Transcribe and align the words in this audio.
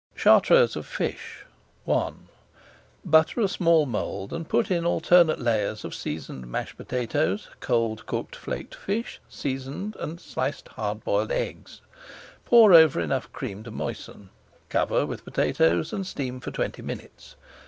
CHARTREUSE 0.15 0.75
OF 0.75 0.87
FISH 0.87 1.45
I 1.87 2.11
Butter 3.05 3.41
a 3.41 3.47
small 3.47 3.85
mould 3.85 4.33
and 4.33 4.49
put 4.49 4.71
in 4.71 4.83
alternate 4.83 5.39
layers 5.39 5.85
of 5.85 5.93
seasoned 5.93 6.47
mashed 6.47 6.75
potatoes, 6.75 7.49
cold 7.59 8.07
cooked 8.07 8.35
flaked 8.35 8.73
fish, 8.73 9.21
seasoned, 9.29 9.95
and 9.97 10.19
sliced 10.19 10.69
hard 10.69 11.03
boiled 11.03 11.31
eggs. 11.31 11.81
Pour 12.45 12.73
over 12.73 12.99
enough 12.99 13.31
cream 13.31 13.61
to 13.61 13.69
moisten, 13.69 14.31
cover 14.69 15.05
with 15.05 15.23
potatoes 15.23 15.93
and 15.93 16.07
steam 16.07 16.39
for 16.39 16.49
twenty 16.49 16.81
minutes. 16.81 17.35